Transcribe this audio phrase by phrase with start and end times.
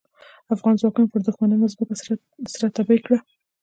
[0.53, 1.95] افغان ځواکونو پر دوښمنانو ځمکه
[2.53, 3.17] سره تبۍ کړه.